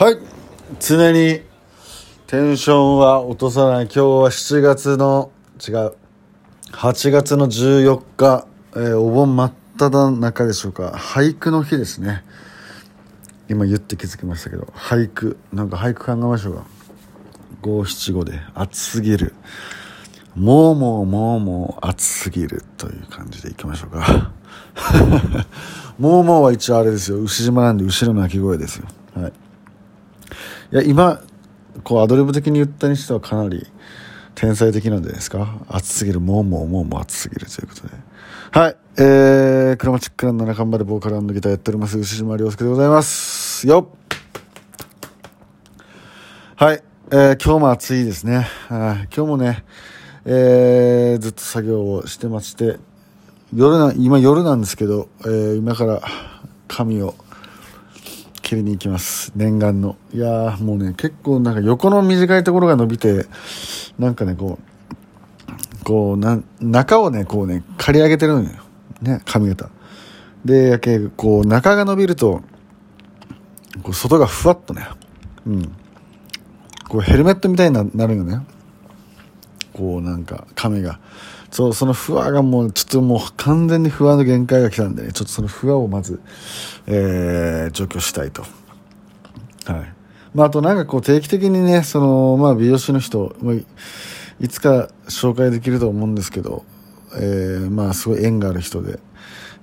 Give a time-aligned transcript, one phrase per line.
[0.00, 0.18] はい。
[0.80, 1.42] 常に
[2.26, 3.84] テンションは落とさない。
[3.84, 5.92] 今日は7月の違う。
[6.72, 10.92] 8月の14日、えーお盆真っ只中でしょうか。
[10.96, 12.24] 俳句の日ですね。
[13.50, 14.72] 今言って気づきましたけど。
[14.74, 15.36] 俳句。
[15.52, 16.64] なんか俳句考えましょうか。
[17.60, 18.40] 五七五で。
[18.54, 19.34] 暑すぎる。
[20.34, 24.32] もうもうもうもう暑すぎるという感じでいきましょうか。
[26.00, 27.20] もうもうは一応あれですよ。
[27.20, 28.88] 牛島なんで後ろの鳴き声ですよ。
[30.72, 31.20] いや今
[31.82, 33.66] こうアドリブ的に言ったにしてはかなり
[34.36, 35.58] 天才的なんじゃないですか？
[35.68, 37.94] 暑すぎるもうもうもうもう暑すぎるということで。
[38.52, 43.66] はいえー、クロマチックランの仲間でボーカルギターやっております牛島亮介でございます。
[43.66, 43.98] よっ。
[46.56, 48.46] はい、えー今日も暑いですね。
[48.68, 49.64] はい今日もね、
[50.24, 52.78] えーずっと作業をしてまして、
[53.52, 56.00] 夜な、今夜なんですけど、えー今から
[56.68, 57.14] 髪を
[58.50, 59.30] 切りに行きます。
[59.36, 59.94] 念願の。
[60.12, 63.26] いやーもうね、結構なんか横の短いところが伸びて、
[63.96, 64.58] なんかね、こ
[65.80, 68.48] う、こう、な、中をね、こうね、刈り上げてるのよ。
[69.02, 69.70] ね、髪型。
[70.44, 72.42] で、やけ、こう、中が伸びると、
[73.84, 74.84] こう外がふわっとね、
[75.46, 75.72] うん。
[76.88, 78.44] こうヘルメットみたいにななるよね。
[79.72, 80.98] こうなんか髪が。
[81.50, 86.20] そう、そのふわがもうちょっともう完全にふわの限界が来たんでね、ちょっとそのふわをまず、
[86.86, 88.42] えー、除去したいと。
[88.42, 89.92] はい。
[90.34, 93.66] まああとなんかこう定期的にね、その、まあ美容師の人、まあい
[94.40, 96.64] いつか紹介できると思うんですけど、
[97.14, 99.00] えー、まあすごい縁がある人で、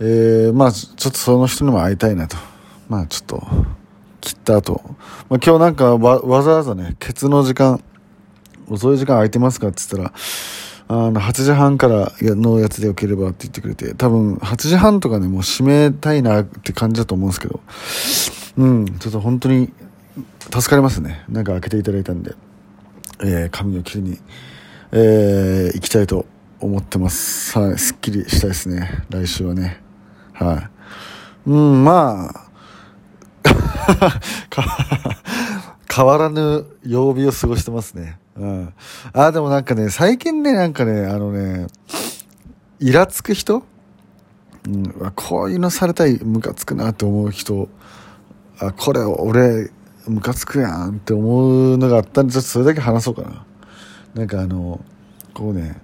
[0.00, 2.36] えー、まあちょっとその人にも会いたいなと。
[2.88, 3.42] まあちょっと、
[4.20, 4.82] 切った後、
[5.28, 7.80] まあ、今日なんかわわざわざね、ケツの時間、
[8.68, 10.14] 遅い時間空いてますかって言ったら、
[10.88, 17.60] あの、8時半からのやつでよければって言ってくれて、多分8時半とかね、もう閉めたいなって感じだと思うんですけど、
[18.58, 19.72] うん、ちょっと本当に
[20.40, 21.24] 助かりますね。
[21.28, 22.34] なんか開けていただいたんで、
[23.20, 24.18] えー、髪を切りに、
[24.92, 26.24] えー、行きたいと
[26.60, 27.58] 思ってます。
[27.58, 29.04] はい、すっきりしたいですね。
[29.10, 29.82] 来週はね。
[30.34, 30.70] は
[31.46, 31.50] い。
[31.50, 32.46] うん、まあ、
[35.92, 38.18] 変わらぬ曜日を過ごしてますね。
[38.36, 38.74] うん。
[39.12, 41.66] あ、でもなんかね、最近ね、なんかね、あのね、
[42.78, 43.62] イラつく人？
[44.66, 47.68] うん、こういうのされたい、ムカつくなって思う人、
[48.58, 49.70] あ、これ俺、
[50.08, 53.44] ムカつくやんって思うのがあったんで、ちょっとそれだけ話そうかな。
[54.14, 54.84] なんかあの、
[55.34, 55.80] こうね、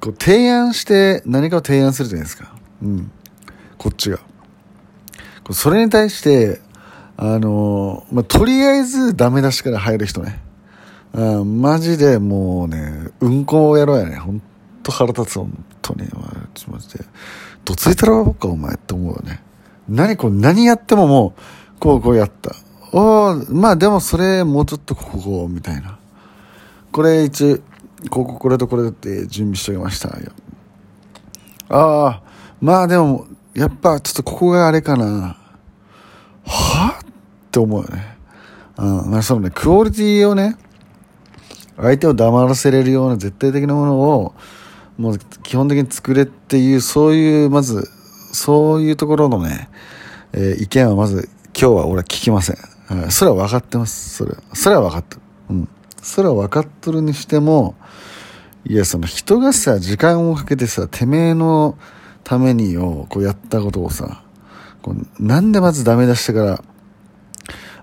[0.00, 2.54] こう提案して何かを提案するじゃないですか。
[2.82, 3.10] うん。
[3.76, 4.18] こっちが。
[5.44, 6.60] こそれに対して、
[7.16, 10.40] あのまあ、とりあえずダメ出しから入る人ね。
[11.18, 14.14] うん、マジでもうね、うんこやろうやね。
[14.14, 14.40] ほん
[14.84, 16.08] と腹立つ、ほんとに。
[16.10, 17.04] まあちょマジで。
[17.64, 19.42] どついたろうか、お前って思うよね。
[19.88, 22.54] 何こう、何やってももう、こう、こうやった。
[22.92, 25.98] おまあでもそれ、もうちょっとここ、みたいな。
[26.92, 27.60] これ一、
[28.10, 30.10] ここ、これとこれって準備しておきました。
[31.68, 32.22] ああ、
[32.60, 35.36] まあでも、やっぱちょっとここがあれかな。
[36.46, 37.04] はっ
[37.50, 38.16] て思うよね。
[38.76, 40.56] うん、まあそのね、クオリティをね、
[41.80, 44.34] 相手を黙らせれるような絶対的なものを、
[44.96, 47.88] もう基本的に作れっていう、そういう、まず、
[48.32, 49.68] そういうところのね、
[50.32, 51.28] えー意見はまず、
[51.58, 52.56] 今日は俺は聞きません。
[53.00, 54.16] はいそれは分かってます。
[54.16, 54.38] それは。
[54.54, 55.22] それは分かってる。
[55.50, 55.68] うん。
[56.02, 57.74] それは分かっとるにしても、
[58.64, 61.78] いや、その人がさ、時間をかけてさ、てめえの
[62.24, 64.22] ためにを、こうやったことをさ、
[64.82, 66.64] こうなんでまずダメ出してから、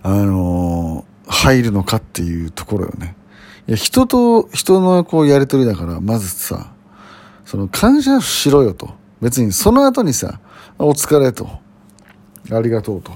[0.04, 3.16] あのー入るのかっていうところよね。
[3.68, 6.72] いや、人と人のこうやりとりだから、まずさ、
[7.46, 8.94] その感謝しろよと。
[9.22, 10.40] 別にその後にさ、
[10.78, 11.48] お疲れと。
[12.52, 13.12] ありがとうと。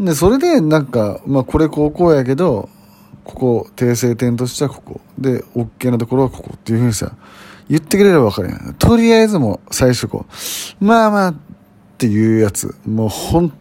[0.00, 2.68] で、それでなんか、まあこれこうこうやけど、
[3.22, 5.00] ここ、訂正点としてはここ。
[5.18, 7.12] で、OK なところはここっていうふうにさ、
[7.68, 8.74] 言ってくれればわかるやん。
[8.74, 10.26] とりあえずも最初こ
[10.80, 11.34] う、まあまあっ
[11.96, 13.52] ていうやつ、もう本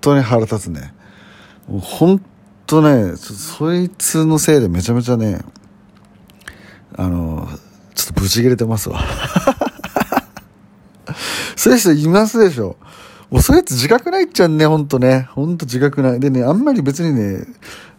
[0.00, 0.92] 当に腹立つね。
[1.68, 2.20] もう本
[2.66, 5.40] 当ね、ちょそいつのせいでめちゃめちゃね、
[6.96, 7.48] あの、
[7.94, 9.00] ちょっとブチ切れてますわ。
[11.56, 12.76] そういう人いますでしょ。
[13.30, 15.28] もうそういうやつ自覚ないっちゃんね、ほんとね。
[15.32, 16.20] ほんと自覚ない。
[16.20, 17.46] でね、あんまり別にね、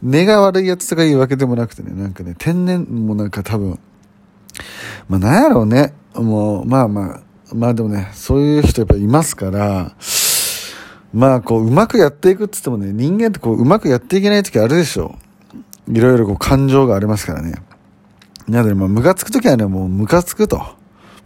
[0.01, 3.79] 根が悪いやつとかいうわけでもなくてね、なんかね、天然、もなんか多分、
[5.09, 5.93] まあなんやろうね。
[6.13, 7.21] もう、まあまあ、
[7.53, 9.91] まあでもね、そういう人やっぱいますから、
[11.15, 15.15] まあこう、うまくやっていくって言ってもね、人間ってこう、うまくやっていけない時あるでしょ。
[15.87, 17.55] いろいろこう、感情がありますからね。
[18.49, 20.57] なので、まあ、ムカつく時はね、もうムカつくと。
[20.57, 20.75] ま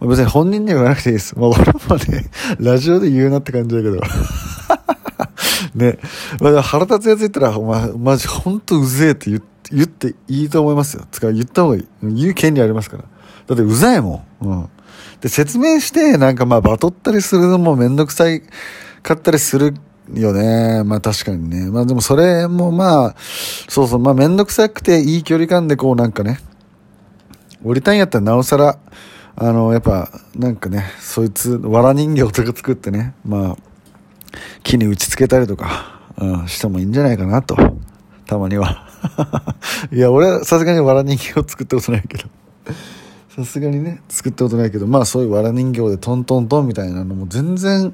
[0.02, 1.36] あ別に本人には言わなくていいです。
[1.36, 4.00] まあ俺もね、 ラジオで言うなって感じだけど。
[5.74, 5.98] ね。
[6.40, 11.04] まあ、腹立つやつ言ったら、お前、マジほんとうぜえって言って、言っていいと思いますよ。
[11.10, 11.88] つか、言った方がいい。
[12.02, 13.04] 言う権利ありますから。
[13.48, 14.46] だってうざいもん。
[14.46, 14.68] うん。
[15.20, 18.42] で、説明して、なんかまあ、バトったりするのもめんどくさい
[19.02, 19.74] かったりする
[20.14, 20.82] よね。
[20.84, 21.70] まあ確かにね。
[21.70, 23.14] まあでもそれもまあ、
[23.68, 26.38] そうそう、まあめんどくさくていい距離感でこうなんかね、
[27.64, 28.78] 降りたいんやったらなおさら、
[29.36, 33.56] あの、やっぱ、なんかね、そいつ、藁人形とか作ってね、まあ、
[34.62, 37.56] 木に打ち付けたりとか、うん、してもいいんじゃないかなと。
[38.26, 38.86] たまには。
[39.92, 42.24] いや、俺はさすがに藁人形を作ったことないけど。
[43.34, 47.92] さすがにね、作ったことないけど、まあそういう藁人形でトントントンみたいなのも全然、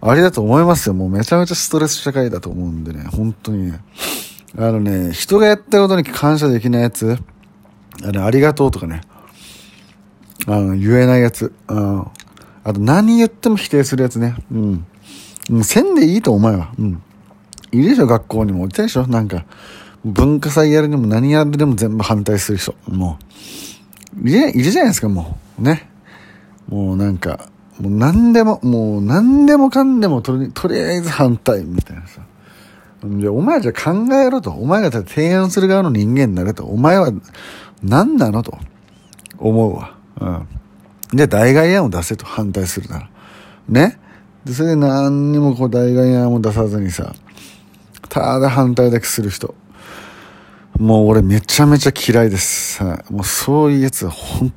[0.00, 0.94] ありだと思いますよ。
[0.94, 3.80] もうめちゃめちゃストレス社会だと思うんでね、本当にね。
[4.56, 7.18] あのね、人がやったことに感謝できないやつ、
[8.04, 9.00] あの、ありがとうとかね、
[10.46, 12.00] あの、言えないやつ、うん。
[12.64, 14.86] あと何言っても否定するやつね、うん。
[15.50, 16.72] う、せんでいいと思うわ。
[16.78, 17.02] うん。
[17.72, 18.66] いるでしょ、学校にも。
[18.66, 19.44] いたでしょなんか、
[20.04, 22.74] 文化祭やるにも何やるでも全部反対する人。
[22.88, 23.18] も
[24.22, 24.28] う。
[24.28, 25.62] いる、いるじゃないですか、もう。
[25.62, 25.90] ね。
[26.68, 27.48] もうなんか、
[27.80, 32.22] もう何でも、もう何でもかんでもとり、とりあえず反対みたいなさ。
[33.04, 34.50] じゃお前じゃ考えろと。
[34.50, 36.64] お前が提案する側の人間になれと。
[36.64, 37.12] お前は
[37.82, 38.58] 何なのと
[39.38, 39.94] 思うわ。
[40.20, 40.26] う
[41.14, 41.16] ん。
[41.16, 43.10] で、代替案を出せと反対するなら。
[43.68, 44.00] ね。
[44.44, 47.12] で、それで何にもこう代替案を出さずにさ、
[48.08, 49.54] ただ反対だけする人。
[50.78, 52.82] もう俺めちゃめちゃ嫌いです。
[52.82, 53.12] はい。
[53.12, 54.52] もうそういうやつは本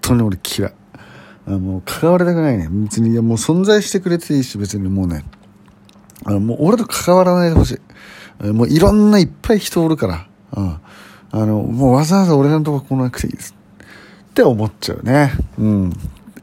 [0.00, 0.72] 当に俺嫌い。
[1.46, 2.68] あもう関わりたくないね。
[2.70, 5.24] 別に、いやもう存在してくれていいし、別にもうね。
[6.24, 7.80] あの、もう俺と関わらないでほし
[8.42, 8.46] い。
[8.52, 10.26] もういろんないっぱい人おるから。
[10.56, 10.80] うん。
[11.34, 13.54] あの、もうわざわざ俺のとこ来なくていいです。
[14.30, 15.32] って思っちゃうね。
[15.58, 15.92] うん。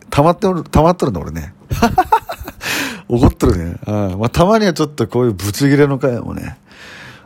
[0.10, 1.54] 溜まっておる、溜まっとるんだ俺ね。
[3.08, 3.78] 怒っとるね。
[3.86, 6.58] あまあ、たまにはちょっとこういうブチギレの回もね、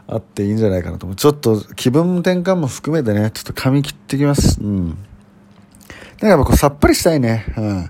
[0.07, 1.15] あっていいんじゃないかなと思う。
[1.15, 4.61] ちょっと気分転換も含めてね、ちょっと髪切ってきます。
[4.61, 4.97] うん。
[6.23, 7.45] かやっぱこうさっぱりしたいね。
[7.57, 7.89] うん。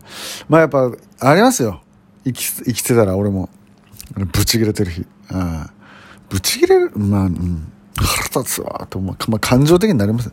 [0.50, 1.81] まあやっぱ、ありますよ。
[2.25, 3.50] 生き、生きてたら俺も。
[4.15, 5.06] ブチ切れてる日。
[5.31, 5.69] うん。
[6.30, 6.91] ブチ切れる？
[6.95, 7.71] まあ、うん。
[7.95, 9.31] 腹立つわ、と思う。
[9.31, 10.31] まあ感情的になります。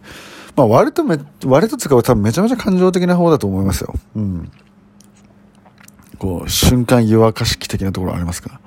[0.57, 3.95] まあ割とめ、割と使う多分めちゃめちゃ感情的な方だと思いますよ。
[4.17, 4.51] うん。
[6.19, 8.61] こう、瞬間湯沸かし器的なところありますか？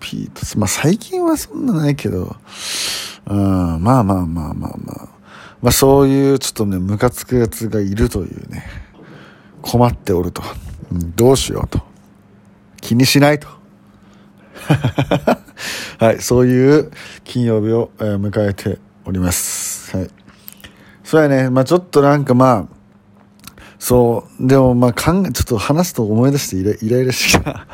[0.00, 2.36] ピート、まあ最近はそんなないけど、
[3.26, 5.15] うん、まあまあまあまあまあ。
[5.66, 8.64] まあそういうちょっとね、ムカつくやつがいるというね、
[9.62, 10.40] 困っておると。
[10.92, 11.80] うん、どうしようと。
[12.80, 13.48] 気にしないと。
[15.98, 16.92] はい、そういう
[17.24, 19.96] 金曜日を、え、迎えております。
[19.96, 20.10] はい。
[21.02, 22.76] そうやね、まあちょっとなんかまあ、
[23.80, 27.66] そう、でもまあ考え、ちょっと話すと思い出してイライライラしてきた。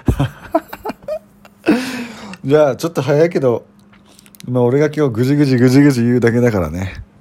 [2.43, 3.67] じゃあちょっと早いけど、
[4.49, 7.12] まあ俺が今日ぐじぐじぐじぐじ言うだけだからね。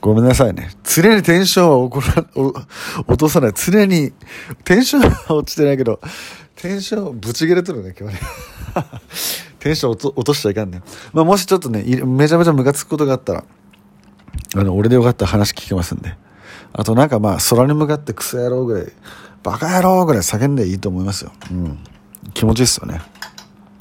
[0.00, 0.70] ごめんなさいね。
[0.84, 2.26] 常にテンションは起こら、
[3.06, 3.52] 落とさない。
[3.54, 4.12] 常に、
[4.64, 6.00] テンションは落ちてないけど、
[6.56, 8.20] テンションぶち切れとるね、今日ね。
[9.58, 10.82] テンション落と落としちゃいかんね。
[11.12, 13.44] まあ、もしちょっとね、めちゃめちゃムカつくことがあったら、
[14.54, 16.16] あの、俺でよかったら話聞けますんで。
[16.72, 18.92] あとなんかまあ、空に向かってクソ野郎ぐらい、
[19.42, 21.32] バカ野郎ぐらい叫んでいいと思いますよ。
[21.50, 21.78] うん。
[22.34, 23.00] 気持ちいいっすよね。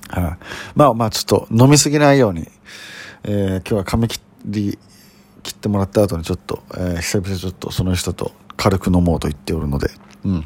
[0.09, 0.37] はい、あ、
[0.75, 2.47] まあまあ、ちょっと飲みすぎないように、
[3.23, 4.79] えー、今日は髪切り、
[5.43, 9.89] 切ってもらった後にちょっと、えー、久々ちょっとその人と軽く飲もうと言っておるので、
[10.25, 10.45] うん。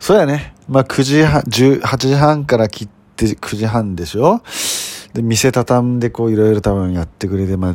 [0.00, 0.54] そうやね。
[0.68, 4.42] まあ9時半、18時半から切って9時半でしょ？
[5.12, 7.74] で、店畳んでこういろいろ多分やってくれて、まあ、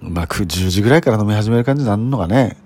[0.00, 2.56] まあ、10時ぐらいから飲み始める感じになるのかね。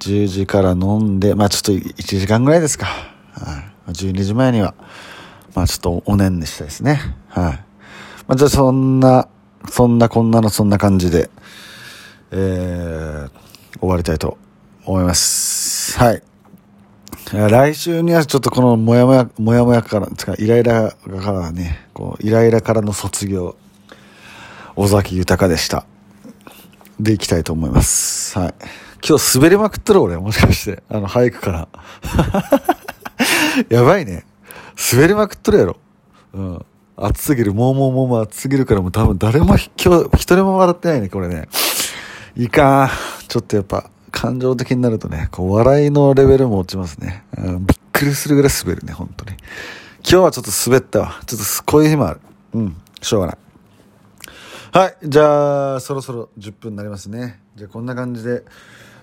[0.00, 2.86] 10時から飲んで、まあちょっと1時間ぐらいですか。
[2.86, 3.90] はい。
[3.92, 4.74] 12時前には、
[5.54, 7.00] まあちょっとおねんねしたいですね。
[7.28, 7.64] はい。
[8.26, 9.28] まあじゃあそんな、
[9.70, 11.30] そんなこんなのそんな感じで、
[12.30, 14.38] えー、終わりたいと
[14.84, 15.98] 思います。
[15.98, 16.22] はい。
[17.32, 23.56] 来週にはちょっとこのもやもや、もやもやから、つかイライラからね、こう、イライラからの卒業、
[24.76, 25.86] 尾崎豊でした。
[27.00, 28.38] でいきたいと思います。
[28.38, 28.54] はい。
[29.06, 30.82] 今日滑りまくってる俺、もしかして。
[30.88, 31.68] あの、俳句から。
[33.68, 34.24] やばいね。
[34.92, 35.76] 滑りまくっとるやろ。
[36.34, 36.64] うん。
[36.96, 37.52] 暑すぎる。
[37.52, 41.48] もうもうもうもう暑すぎるからもう多分誰も今日、一人も笑ってないね、これね。
[42.36, 42.90] いいか
[43.28, 47.24] ちょっとやっぱ、感情的になるとね、こう、笑いのレベルも落ちますね。
[47.36, 49.36] うん、びっくりするぐらい滑るね、本当に。
[50.00, 51.20] 今日はちょっと滑ったわ。
[51.26, 52.20] ちょっとこういう日もある。
[52.54, 53.38] うん、しょうがない。
[54.72, 54.96] はい。
[55.04, 57.40] じゃあ、そろそろ10分になりますね。
[57.54, 58.42] じゃあ、こんな感じで、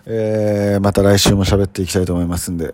[0.05, 2.73] えー、また来週も喋っていきたいと思いますんで、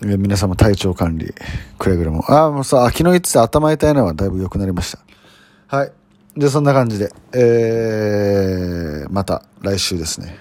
[0.00, 1.34] 皆さんも体調管理、
[1.78, 2.24] くれぐれも。
[2.30, 5.76] ああ、もうさ、昨日言ってた頭痛いのはだいぶ良くなりました。
[5.76, 5.92] はい。
[6.36, 10.38] で、そんな感じで、えー、また来週ですね。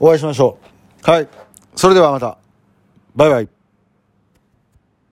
[0.00, 0.58] お会いしましょ
[1.06, 1.10] う。
[1.10, 1.28] はい。
[1.76, 2.38] それではまた。
[3.14, 3.61] バイバイ。